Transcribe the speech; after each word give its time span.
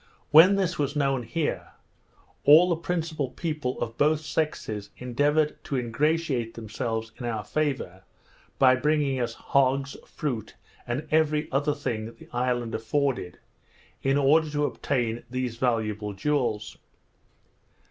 When 0.31 0.55
this 0.55 0.79
was 0.79 0.95
known 0.95 1.21
here, 1.21 1.73
all 2.43 2.69
the 2.69 2.75
principal 2.75 3.29
people 3.29 3.79
of 3.79 3.99
both 3.99 4.21
sexes 4.21 4.89
endeavoured 4.97 5.63
to 5.65 5.75
ingratiate 5.77 6.55
themselves 6.55 7.11
into 7.17 7.29
our 7.29 7.43
favour 7.43 8.01
by 8.57 8.73
bringing 8.77 9.19
us 9.19 9.35
hogs, 9.35 9.95
fruit, 10.07 10.55
and 10.87 11.07
every 11.11 11.51
other 11.51 11.75
thing 11.75 12.15
the 12.15 12.27
island 12.33 12.73
afforded, 12.73 13.37
in 14.01 14.17
order 14.17 14.49
to 14.49 14.65
obtain 14.65 15.21
these 15.29 15.57
valuable 15.57 16.13
jewels. 16.13 16.79